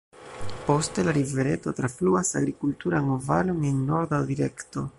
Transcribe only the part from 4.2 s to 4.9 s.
direkto.